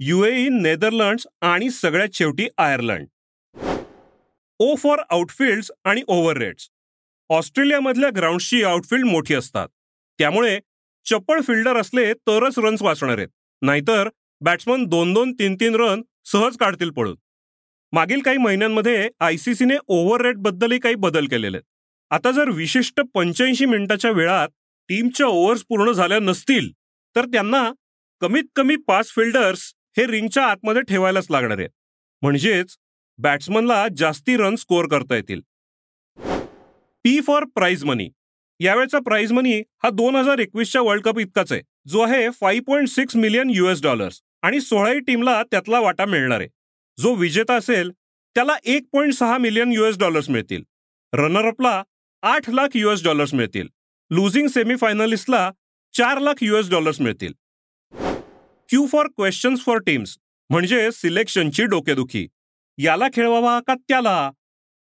UAE 0.00 0.48
Netherlands 0.48 1.26
आणि 1.42 1.70
सगळ्यात 1.70 2.08
शेवटी 2.12 2.46
आयर्लंड. 2.58 3.06
ओ 4.58 4.74
फॉर 4.74 4.98
आउटफिल्ड्स 5.10 5.70
आणि 5.84 6.02
ओव्हर 6.08 6.36
रेट्स 6.36 6.68
ऑस्ट्रेलियामधल्या 7.30 8.10
ग्राउंड्सची 8.16 8.62
आउटफिल्ड 8.62 9.06
मोठी 9.06 9.34
असतात. 9.34 9.68
त्यामुळे 10.18 10.58
चप्पळ 11.06 11.40
फिल्डर 11.40 11.76
असले 11.76 12.12
तरच 12.14 12.58
रन्स 12.58 12.82
वाचणार 12.82 13.18
आहेत. 13.18 13.28
नाहीतर 13.62 14.08
बॅट्समन 14.40 14.84
दोन 14.84 15.12
दोन 15.12 15.32
तीन 15.32 15.54
तीन 15.54 15.74
रन 15.74 16.02
सहज 16.24 16.56
काढतील 16.56 16.90
पळून. 16.90 17.16
मागील 17.92 18.20
काही 18.20 18.38
महिन्यांमध्ये 18.38 19.08
आयसीसीने 19.20 19.76
ओव्हर 19.86 20.20
रेटबद्दलही 20.20 20.78
काही 20.78 20.94
बदल 20.94 21.26
केलेले. 21.26 21.56
आहेत 21.56 21.64
आता 22.10 22.30
जर 22.30 22.50
विशिष्ट 22.50 23.00
पंच्याऐंशी 23.14 23.66
मिनिटाच्या 23.66 24.10
वेळात 24.10 24.48
टीमच्या 24.88 25.26
ओव्हर्स 25.26 25.64
पूर्ण 25.68 25.92
झाल्या 25.92 26.18
नसतील 26.18 26.70
तर 27.16 27.24
त्यांना 27.24 27.70
कमीत 28.20 28.44
कमी 28.56 28.76
पाच 28.76 29.08
फिल्डर्स 29.08 29.72
हे 29.96 30.06
रिंगच्या 30.06 30.44
आतमध्ये 30.46 30.82
ठेवायलाच 30.82 31.26
लागणार 31.30 31.58
आहेत. 31.58 31.70
म्हणजेच 32.22 32.76
बॅट्समनला 33.18 33.86
जास्ती 33.96 34.36
रन 34.36 34.54
स्कोअर 34.54 34.86
करता 34.86 35.16
येतील. 35.16 35.40
पी 37.04 37.20
फॉर 37.20 37.44
प्राईज 37.44 37.84
मनी 37.84 38.08
यावेळचा 38.60 38.98
प्राईज 38.98 39.32
मनी 39.32 39.60
हा 39.82 39.90
दोन 39.90 40.16
हजार 40.16 40.38
एकवीसच्या 40.38 40.82
वर्ल्ड 40.82 41.04
कप 41.04 41.18
इतकाच 41.18 41.52
आहे. 41.52 41.62
जो 41.86 42.00
आहे 42.00 42.28
five 42.30 42.64
point 42.66 42.88
six 42.88 43.16
million 43.16 43.50
US 43.50 43.82
dollars 43.82 44.20
आणि 44.42 44.60
सोळाही 44.60 45.00
टीमला 45.00 45.42
त्यातला 45.42 45.80
वाटा 45.80 46.04
मिळणार 46.04 46.40
आहे. 46.40 46.48
जो 46.98 47.14
विजेता 47.14 47.54
असेल 47.54 47.92
त्याला 48.34 48.56
एक 48.64 48.82
पॉईंट 48.92 49.12
सहा 49.12 49.38
मिलियन 49.38 49.72
युएस 49.72 49.98
डॉलर्स 49.98 50.30
मिळतील. 50.30 50.62
रनरअपला 51.12 51.82
आठ 52.22 52.50
लाख 52.50 52.68
युएस 52.74 53.04
डॉलर्स 53.04 53.34
मिळतील. 53.34 53.68
लुझिंग 54.10 54.48
सेमीफायनलिस्टला 54.48 55.50
चार 55.96 56.18
लाख 56.18 56.42
युएस 56.42 56.68
डॉलर्स 56.70 57.00
मिळतील. 57.00 57.32
Q 58.68 58.86
for 58.86 59.06
questions 59.06 59.60
for 59.60 59.78
teams 59.78 60.16
म्हणजे 60.50 60.90
सिलेक्शनची 60.92 61.64
डोकेदुखी. 61.64 62.26
याला 62.78 63.06
खेळवावा 63.14 63.58
का 63.66 63.74
त्याला? 63.74 64.30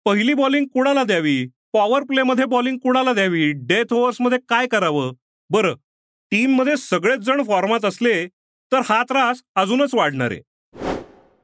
पहिली 0.06 0.34
बॉलिंग 0.34 0.66
कुणाला 0.66 1.04
द्यावी? 1.04 1.46
पॉवर 1.74 2.04
प्लेमध्ये 2.04 2.46
बॉलिंग 2.46 2.78
कुणाला 2.78 3.14
द्यावी? 3.14 3.52
डेथ 3.52 3.94
ओव्हर्समध्ये 3.94 4.38
काय 4.50 4.68
करावं? 4.68 5.14
बरं 5.50 5.76
टीममध्ये 6.32 6.78
सगळेच 6.78 7.20
जण 7.20 7.44
फॉर्मात 7.44 7.86
असले 7.86 8.28
तर 8.72 8.82
हा 8.86 9.04
त्रास 9.04 9.42
अजूनच 9.56 9.96
वाढणार. 9.96 10.32
आहे 10.32 10.42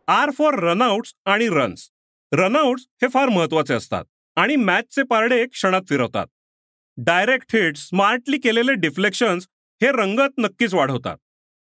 आर 0.08 0.32
फॉर 0.32 0.60
रनआउट्स 0.60 1.13
आणि 1.25 1.48
रन्स 1.50 1.90
रनआउट्स 2.32 2.86
हे 3.01 3.08
फार 3.08 3.30
महत्त्वाचे 3.30 3.74
असतात 3.74 4.06
आणि 4.36 4.56
मॅचचे 4.56 5.04
पारडे 5.04 5.46
क्षणात 5.46 5.82
फिरवतात. 5.90 6.28
डायरेक्ट 6.98 7.56
हिट 7.56 7.78
स्मार्टली 7.78 8.38
केलेले 8.38 8.74
डिफ्लेक्शन्स 8.74 9.48
हे 9.81 9.91
रंगत 9.91 10.33
नक्कीच 10.38 10.73
वाढवतात. 10.73 11.17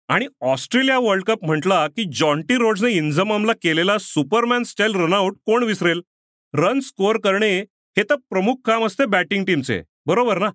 आणि 0.07 0.27
ऑस्ट्रेलिया 0.41 0.97
वर्ल्ड 0.99 1.23
कप 1.23 1.43
म्हटला 1.43 1.87
की 1.87 2.03
जॉन्टी 2.13 2.55
रोड्सने 2.55 2.91
इंजमामला 2.91 3.53
केलेला 3.53 3.97
सुपरमॅन 3.97 4.63
स्टाईल 4.63 4.95
रनआउट 4.95 5.37
कोण 5.45 5.63
विसरेल? 5.63 6.01
रन 6.53 6.79
स्कोअर 6.79 7.17
करणे 7.17 7.59
हे 7.97 8.03
तर 8.03 8.15
प्रमुख 8.15 8.55
काम 8.65 8.85
असते 8.85 9.05
बॅटिंग 9.05 9.45
टीमचे. 9.45 9.81
बरोबर 10.05 10.37
ना? 10.37 10.49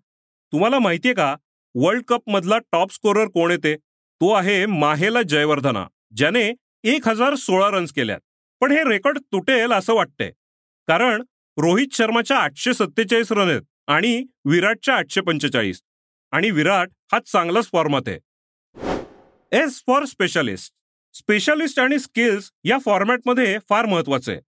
तुम्हाला 0.53 0.79
माहितीये 0.79 1.15
का 1.15 1.37
वर्ल्ड 1.75 2.03
कप 2.05 2.23
मधला 2.27 2.59
टॉप 2.73 2.93
स्कोरर 2.93 3.27
कोण 3.27 3.51
येते? 3.51 3.77
तो 4.21 4.33
आहे 4.33 4.67
माहेला 4.67 5.23
जयवर्धना 5.23 5.87
ज्याने 6.17 6.55
एक 6.85 7.09
हजार 7.09 7.35
सोळा 7.35 7.71
रन्स 7.71 7.93
केल्यात. 7.93 8.21
पण 8.61 8.73
हे 8.73 8.83
रेकॉर्ड 8.89 9.19
तुटेल 9.19 9.73
असं 9.73 9.95
वाटतंय. 9.95 10.33
कारण 10.89 11.23
रोहित 11.57 11.89
शर्माच्या 11.93 12.37
आठशे 12.37 12.75
सत्तेचाळीस 12.75 13.33
रन 13.33 13.49
आहेत 13.49 13.63
आणि 13.87 14.25
विराटच्या 14.45 14.95
आठशे 14.95 15.21
पंचेचाळीस. 15.21 15.81
आणि 16.33 16.51
विराट 16.51 16.91
हा 17.13 17.19
चांगलाच 17.19 17.69
फॉर्मात 17.73 18.09
आहे. 18.09 18.19
एस 19.53 19.83
फॉर 19.87 20.05
स्पेशालिस्ट 20.05 20.73
स्पेशालिस्ट 21.15 21.81
आणि 21.81 21.99
स्किल्स 21.99 22.51
या 22.65 22.79
फॉर्मॅटमध्ये 22.85 23.59
फार 23.69 23.87
महत्वाचं 23.87 24.33
आहे. 24.33 24.41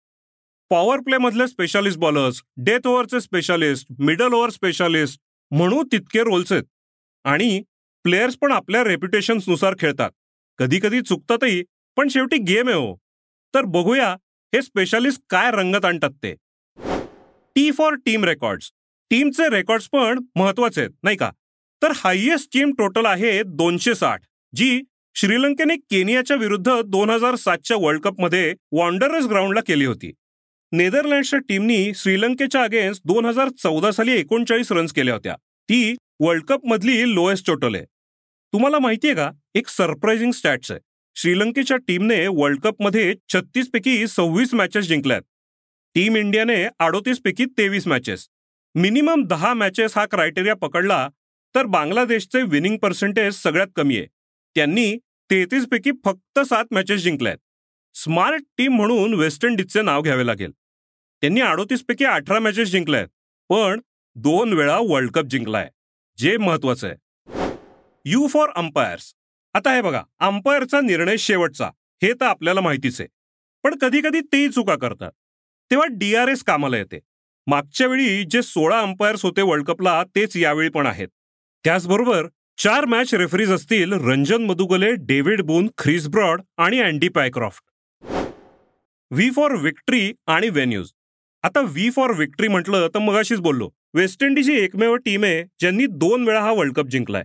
पॉवर 0.70 0.98
प्ले 0.98 1.18
मधले 1.18 1.46
स्पेशालिस्ट 1.48 1.98
बॉलर्स 1.98 2.42
डेथ 2.56 2.86
ओव्हरचे 2.86 3.20
स्पेशालिस्ट 3.20 3.86
मिडल 3.98 4.32
ओव्हर 4.32 4.50
स्पेशालिस्ट 4.50 5.20
म्हणून 5.50 5.86
तितके 5.92 6.20
रोल्स 6.20 6.52
आहेत. 6.52 6.64
आणि 7.24 7.62
प्लेयर्स 8.02 8.36
पण 8.36 8.52
आपल्या 8.52 8.84
रेप्युटेशन्सनुसार 8.84 9.74
खेळतात. 9.78 10.10
कधी 10.58 10.80
कधी 10.82 11.00
चुकतातही 11.02 11.62
पण 11.96 12.08
शेवटी 12.08 12.38
गेम 12.38 12.68
आहे 12.68 12.76
हो. 12.76 12.96
तर 13.54 13.62
बघूया 13.62 14.12
हे 14.54 14.62
स्पेशालिस्ट 14.62 15.22
काय 15.30 15.50
रंगत 15.50 15.84
आणतात 15.84 16.10
ते. 16.22 16.34
टी 17.56 17.70
फॉर 17.72 17.94
टीम 17.94 18.24
रेकॉर्ड्स 18.24 18.70
टीमचे 19.10 19.48
रेकॉर्ड्स 19.48 19.88
पण 19.88 20.20
महत्त्वाचे 20.36 20.80
आहेत 20.80 20.92
नाही 21.02 21.16
का? 21.16 21.30
तर 21.82 21.92
हायएस्ट 21.94 22.52
टीम 22.52 22.72
टोटल 22.78 23.06
आहे 23.06 23.42
दोनशे 23.46 23.94
साठ 23.94 24.20
जी 24.54 24.82
श्रीलंकेने 25.14 25.76
केनियाच्या 25.76 26.36
विरुद्ध 26.36 26.80
दोन 26.86 27.10
हजार 27.10 27.34
सातच्या 27.34 27.76
वर्ल्ड 27.76 28.02
कपमध्ये 28.02 28.54
वॉन्डरस 28.72 29.24
ग्राउंडला 29.24 29.60
केली 29.60 29.84
होती. 29.84 30.12
नेदरलँड्सच्या 30.72 31.38
टीमनी 31.38 31.92
श्रीलंकेच्या 31.94 32.62
अगेन्स्ट 32.62 33.02
दोन 33.04 33.24
हजार 33.24 33.48
चौदा 33.48 33.90
साली 33.90 34.12
एकोणचाळीस 34.12 34.72
रन्स 34.72 34.92
केल्या 34.92 35.14
होत्या. 35.14 35.34
ती 35.34 35.96
वर्ल्ड 36.20 36.44
कपमधली 36.44 37.14
लोएस्ट 37.14 37.46
टोटल 37.46 37.74
आहे. 37.74 37.84
तुम्हाला 38.52 38.78
माहितीये 38.78 39.14
का? 39.14 39.30
एक 39.54 39.68
सरप्राइझिंग 39.68 40.32
स्टॅट्स 40.32 40.70
आहे. 40.70 40.80
श्रीलंकेच्या 41.16 41.76
टीमने 41.76 42.26
वर्ल्ड 42.28 42.60
कपमध्ये 42.60 43.14
छत्तीस 43.28 43.68
पैकी 43.72 44.06
सव्वीस 44.06 44.54
मॅचेस 44.54 44.84
जिंकल्यात. 44.84 45.22
टीम 45.94 46.16
इंडियाने 46.16 46.64
अडोतीस 46.78 47.20
पैकी 47.24 47.44
तेवीस 47.58 47.86
मॅचेस 47.86 48.26
मिनिमम 48.74 49.22
दहा 49.26 49.52
मॅचेस 49.54 49.96
हा 49.96 50.04
क्रायटेरिया 50.06 50.54
पकडला 50.54 51.08
तर 51.56 51.66
बांगलादेशचे 51.66 52.42
विनिंग 52.42 52.76
पर्सेंटेज 52.76 53.34
सगळ्यात 53.34 53.66
कमी 53.76 53.96
आहे. 53.98 54.06
त्यांनी 54.54 54.96
तेहतीस 55.30 55.66
पैकी 55.66 55.90
फक्त 56.04 56.38
सात 56.38 56.64
मॅचेस 56.70 57.02
जिंकल्यात. 57.02 57.36
स्मार्ट 57.94 58.42
टीम 58.58 58.72
म्हणून 58.72 59.14
वेस्ट 59.14 59.44
इंडिजचे 59.44 59.82
नाव 59.82 60.02
घ्यावे 60.02 60.26
लागेल. 60.26 60.52
त्यांनी 61.20 61.40
अडोतीस 61.40 61.84
पैकी 61.88 62.04
अठरा 62.04 62.38
मॅचेस 62.38 62.68
जिंकल्यात 62.68 63.08
पण 63.48 63.80
दोन 64.14 64.52
वेळा 64.52 64.78
वर्ल्ड 64.88 65.10
कप 65.10 65.24
जिंकलाय 65.24 65.70
जे 66.18 66.36
महत्वाचं 66.36 66.88
आहे. 66.88 66.96
यू 68.04 68.26
फॉर 68.26 68.48
अंपायर्स 68.56 69.14
आता 69.54 69.74
हे 69.74 69.82
बघा 69.82 70.02
अंपायरचा 70.18 70.80
निर्णय 70.80 71.16
शेवटचा 71.16 71.70
हे 72.02 72.12
तर 72.12 72.24
आपल्याला 72.24 72.60
माहितीच 72.60 73.00
आहे. 73.00 73.08
पण 73.62 73.78
कधी 73.78 74.00
कधी 74.00 74.20
तेही 74.20 74.48
चुका 74.48 74.74
करतात. 74.74 75.12
तेव्हा 75.70 75.86
डीआरएस 75.90 76.42
कामाला 76.44 76.76
येते. 76.76 77.00
मागच्या 77.46 77.86
वेळी 77.86 78.24
जे 78.24 78.42
सोळा 78.42 78.80
अंपायर्स 78.80 79.24
होते 79.24 79.42
वर्ल्ड 79.42 79.66
कपला 79.66 80.02
तेच 80.04 80.36
यावेळी 80.36 80.68
पण 80.68 80.86
आहेत. 80.86 81.08
त्याचबरोबर 81.66 82.26
चार 82.58 82.84
मॅच 82.84 83.14
रेफरीज 83.14 83.50
असतील 83.52 83.92
Ranjan 83.92 84.42
Madugalle 84.42 84.90
David 84.98 85.40
Boon 85.42 85.68
Chris 85.78 86.06
Broad 86.08 86.42
आणि 86.56 86.78
Andy 86.80 87.08
Pycroft. 87.08 87.62
V 89.10 89.30
for 89.30 89.54
victory 89.54 90.12
आणि 90.26 90.48
व्हेन्यूज 90.48 90.90
आता 91.42 91.60
व्ही 91.60 91.90
फॉर 91.90 92.12
विक्ट्री 92.18 92.48
म्हटलं 92.48 92.88
तर 92.94 92.98
मगाशीच 92.98 93.38
बोललो. 93.38 93.68
वेस्ट 93.94 94.22
इंडिज 94.24 94.50
ही 94.50 94.58
एकमेव 94.60 94.94
टीम 94.96 95.24
आहे 95.24 95.42
ज्यांनी 95.60 95.86
दोन 95.86 96.26
वेळा 96.28 96.40
हा 96.40 96.52
वर्ल्ड 96.52 96.74
कप 96.74 96.86
जिंकलाय. 96.86 97.24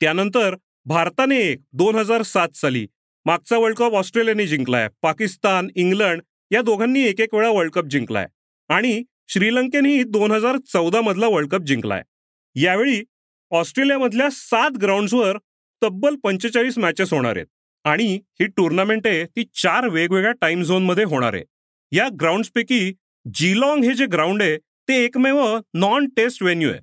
त्यानंतर 0.00 0.56
भारताने 0.86 1.40
एक 1.40 1.60
दोन 1.72 1.94
हजार 1.94 2.22
सात 2.22 2.56
साली 2.56 2.86
मागचा 3.26 3.58
वर्ल्ड 3.58 3.78
कप 3.78 3.94
ऑस्ट्रेलियाने 3.94 4.46
जिंकलाय 4.46 4.88
पाकिस्तान 5.02 5.68
इंग्लंड 5.74 6.22
या 6.50 6.62
दोघांनी 6.62 7.02
एक 7.02 7.20
एक 7.20 7.34
वेळा 7.34 7.50
वर्ल्ड 7.50 7.72
कप 7.72 7.84
जिंकलाय. 7.84 8.26
आणि 8.68 9.02
श्रीलंकेनेही 9.28 10.02
दोन 10.02 10.32
हजार 10.32 10.56
चौदा 10.72 11.00
मधला 11.00 11.26
वर्ल्ड 11.26 11.50
कप 11.50 11.62
जिंकलाय. 11.66 12.02
यावेळी 12.56 13.02
ऑस्ट्रेलियामधल्या 13.52 14.28
सात 14.32 14.70
ग्राउंड्सवर 14.70 15.38
तब्बल 15.82 16.14
पंचेचाळीस 16.14 16.78
मॅचेस 16.78 17.12
होणार 17.12 17.36
आहेत. 17.36 17.46
आणि 17.84 18.04
ही 18.40 18.46
टुर्नामेंट 18.46 19.06
आहे 19.06 19.24
ती 19.24 19.44
चार 19.54 19.88
वेगवेगळ्या 19.88 20.32
टाइम 20.32 20.62
झोनमध्ये 20.62 21.04
होणार 21.04 21.34
आहे. 21.34 21.42
या 21.92 22.08
ग्राउंड्सपैकी 22.20 22.92
जिलॉंग 23.34 23.84
हे 23.84 23.94
जे 23.94 24.06
ग्राउंड 24.06 24.42
आहे 24.42 24.56
ते 24.56 25.04
एकमेव 25.04 25.58
नॉन 25.74 26.08
टेस्ट 26.16 26.42
व्हेन्यू 26.42 26.70
आहे. 26.70 26.80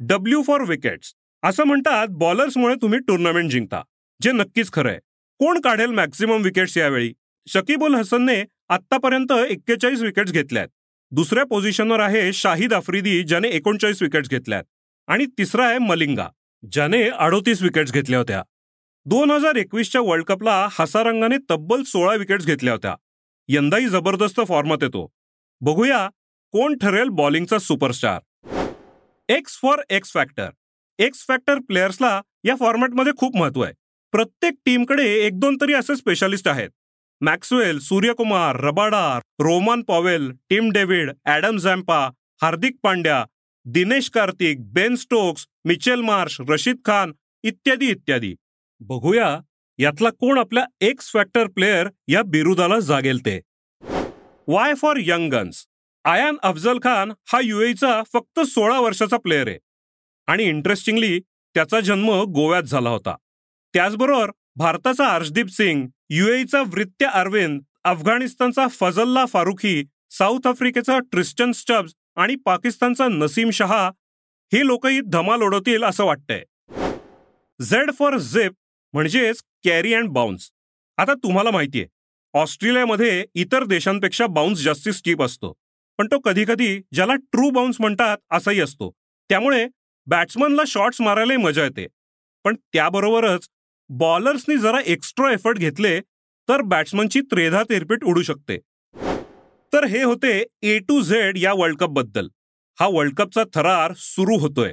डब्ल्यू 0.00 0.42
फॉर 0.42 0.60
विकेट्स 0.60 1.14
असं 1.42 1.64
म्हणतात 1.64 2.06
बॉलर्समुळे 2.10 2.74
तुम्ही 2.74 2.98
टुर्नामेंट 2.98 3.50
जिंकता 3.50 3.82
जे 4.22 4.32
नक्कीच 4.32 4.72
खरं 4.72 4.88
आहे. 4.88 4.98
कोण 5.38 5.60
काढेल 5.60 5.90
मॅक्सिमम 5.90 6.42
विकेट्स 6.42 6.76
यावेळी? 6.78 7.12
शकीब 7.46 7.82
उल 7.82 7.94
हसनने 7.94 8.42
आतापर्यंत 8.68 9.32
एक्केचाळीस 9.32 10.00
विकेट्स 10.00 10.32
घेतल्यात. 10.32 10.68
दुसऱ्या 11.10 11.44
पोझिशनवर 11.44 12.00
आहे 12.00 12.32
शाहिद 12.32 12.72
आफ्रिदी 12.72 13.22
ज्याने 13.22 13.48
एकोणचाळीस 13.48 14.02
विकेट्स 14.02 14.30
घेतल्यात. 14.30 14.64
आणि 15.08 15.26
तिसरा 15.38 15.66
आहे 15.66 15.78
मलिंगा 15.78 16.28
ज्याने 16.62 17.02
अडोतीस 17.08 17.62
विकेट्स 17.62 17.92
घेतल्या 17.92 18.18
होत्या. 18.18 18.42
दोन 19.06 19.30
हजार 19.30 19.56
एकवीसच्या 19.56 20.00
वर्ल्ड 20.00 20.24
कपला 20.26 20.66
हसारंगाने 20.78 21.36
तब्बल 21.50 21.82
सोळा 21.82 22.14
विकेट्स 22.14 22.46
घेतल्या 22.46 22.72
होत्या. 22.72 22.94
यंदाही 23.48 23.88
जबरदस्त 23.88 24.40
फॉर्मात 24.48 24.82
येतो 24.82 25.06
बघूया 25.60 26.08
कोण 26.54 26.76
ठरेल 26.78 27.08
बॉलिंगचा 27.08 27.58
superstar 27.58 28.20
X 29.28 29.58
for 29.62 29.80
X 29.90 30.12
factor 30.12 30.50
X 30.98 31.24
factor 31.28 31.58
प्लेयर्सला 31.58 32.20
या 32.44 32.54
फॉर्मॅटमध्ये 32.56 33.12
खूप 33.16 33.36
महत्त्व 33.36 33.62
आहे. 33.62 33.72
प्रत्येक 34.12 34.54
टीमकडे 34.64 35.04
एक 35.16 35.38
दोन 35.40 35.56
तरी 35.60 35.74
असे 35.74 35.96
स्पेशालिस्ट 35.96 36.48
आहेत. 36.48 36.70
Maxwell 37.20 37.78
Suryakumar 37.78 38.56
Rabada 38.56 39.18
Rovman 39.40 39.82
Powell 39.82 40.30
Tim 40.50 40.70
David 40.72 41.10
Adam 41.24 41.56
Zampa 41.56 41.98
Hardik 42.42 42.76
Pandya 42.82 43.24
Dinesh 43.70 44.10
Karthik 44.10 44.72
Ben 44.72 44.94
Stokes 44.94 45.46
Mitchell 45.64 46.00
Marsh 46.00 46.40
Rashid 46.48 46.76
Khan 46.84 47.12
इत्यादी 47.42 47.88
इत्यादी. 47.90 48.34
बघूया 48.80 49.40
यातला 49.78 50.10
कोण 50.10 50.38
आपल्या 50.38 50.64
एक्स 50.80 51.12
फॅक्टर 51.12 51.46
प्लेअर 51.46 51.88
या 52.08 52.22
बिरुदाला 52.22 52.80
जागेल 52.80 53.18
ते. 53.26 53.40
Y 54.46 54.74
for 54.74 54.96
young 55.00 55.32
guns 55.32 55.66
Aayan 56.04 56.36
Afzal 56.42 56.78
Khan 56.78 57.12
हा 57.32 57.40
युएचा 57.44 58.02
फक्त 58.12 58.40
सोळा 58.40 58.80
वर्षाचा 58.80 59.16
प्लेअर 59.16 59.48
आहे. 59.48 59.58
आणि 60.26 60.44
इंटरेस्टिंगली 60.44 61.20
त्याचा 61.54 61.80
जन्म 61.80 62.10
गोव्यात 62.22 62.62
झाला 62.62 62.90
होता. 62.90 63.16
त्याचबरोबर 63.74 64.30
भारताचा 64.56 65.08
हर्षदीप 65.08 65.48
सिंग 65.48 65.86
युएचा 66.10 66.60
वृत्य 66.60 67.06
अरविंद 67.06 67.60
अफगाणिस्तानचा 67.84 68.68
फजल्ला 68.68 69.26
फारुखी 69.26 69.84
साऊथ 70.10 70.46
आफ्रिकेचा 70.46 70.98
ट्रिस्टन 70.98 71.52
स्टब्स 71.52 71.94
आणि 72.18 72.34
पाकिस्तानचा 72.34 73.08
नसीम 73.08 73.50
शहा 73.50 73.88
हे 74.52 74.66
लोकही 74.66 75.00
धमाल 75.00 75.42
ओढवतील 75.42 75.84
असं 75.84 76.04
वाटतंय. 76.04 76.44
झेड 77.60 77.90
फॉर 77.98 78.16
झेप 78.18 78.52
म्हणजेच 78.92 79.42
कॅरी 79.64 79.94
अँड 79.94 80.08
बाउन्स. 80.08 80.50
आता 80.96 81.14
तुम्हाला 81.14 81.50
माहितीये 81.50 81.86
ऑस्ट्रेलियामध्ये 82.34 83.24
इतर 83.34 83.64
देशांपेक्षा 83.64 84.26
बाउन्स 84.26 84.62
जास्ती 84.62 84.92
स्टीप 84.92 85.22
असतो. 85.22 85.52
पण 85.98 86.06
तो 86.06 86.18
कधी 86.18 86.44
कधी 86.44 86.80
ज्याला 86.92 87.14
ट्रू 87.14 87.50
बाउन्स 87.50 87.76
म्हणतात 87.80 88.18
असाही 88.30 88.60
असतो. 88.60 88.90
त्यामुळे 89.28 89.66
बॅट्समनला 90.06 90.62
शॉट्स 90.66 91.00
मारायलाही 91.00 91.42
मजा 91.42 91.64
येते. 91.64 91.86
पण 92.44 92.56
त्याबरोबरच 92.72 93.48
बॉलर्सनी 93.88 94.56
जरा 94.56 94.78
एक्स्ट्रा 94.86 95.32
एफर्ट 95.32 95.58
घेतले 95.58 96.00
तर 96.48 96.60
बॅट्समनची 96.60 97.20
त्रेधा 97.20 97.62
तेरपीट 97.62 98.04
उडू 98.04 98.22
शकते. 98.22 98.58
तर 99.72 99.84
हे 99.84 100.02
होते 100.02 100.46
ए 100.62 100.78
टू 100.78 101.00
झेड 101.00 101.38
या 101.38 101.52
वर्ल्ड 101.52 101.76
कपबद्दल. 101.78 102.28
हा 102.80 102.88
वर्ल्ड 102.92 103.14
कपचा 103.14 103.42
थरार 103.54 103.92
सुरू 103.96 104.38
होतोय. 104.38 104.72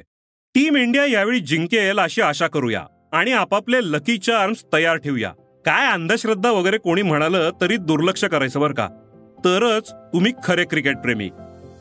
टीम 0.55 0.75
इंडिया 0.75 1.05
यावेळी 1.05 1.39
जिंकेल 1.39 1.99
अशी 1.99 2.21
आशा 2.21 2.47
करूया 2.47 2.85
आणि 3.11 3.31
आपापले 3.31 3.77
लकी 3.81 4.17
चार्म्स 4.17 4.63
तयार 4.73 4.97
ठेवूया. 4.97 5.31
काय 5.65 5.91
अंधश्रद्धा 5.91 6.51
वगैरे 6.51 6.77
कोणी 6.77 7.01
म्हणालं 7.01 7.51
तरी 7.61 7.77
दुर्लक्ष 7.77 8.25
करायचं 8.25 8.59
बरं 8.59 8.73
का? 8.73 8.87
तरच 9.39 9.91
तुम्ही 9.91 10.33
खरे 10.43 10.63
क्रिकेट 10.63 10.97
प्रेमी. 10.97 11.29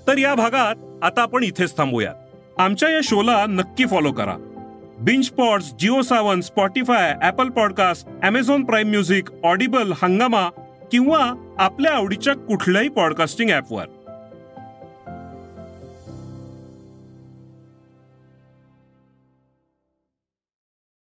तर 0.06 0.18
या 0.18 0.34
भागात 0.34 1.04
आता 1.04 1.22
आपण 1.22 1.44
इथेच 1.44 1.76
थांबूया. 1.76 2.12
आमच्या 2.58 2.90
या 2.90 3.00
शोला 3.04 3.46
नक्की 3.46 3.86
फॉलो 3.86 4.12
करा. 4.12 4.36
बिंच 4.98 5.30
pods 5.30 5.72
Jio 5.74 6.02
Saavn 6.02 6.40
Spotify 6.40 7.14
Apple 7.22 7.48
podcast 7.48 8.08
Amazon 8.22 8.64
Prime 8.64 8.88
Music 8.88 9.24
Audible 9.44 9.92
Hungama 10.02 10.48
किंवा 10.92 11.43
आपल्या 11.58 11.92
आवडीच्या 11.92 12.34
कुठल्याही 12.34 12.88
पॉडकास्टिंग 12.88 13.50
ॲपवर 13.50 13.86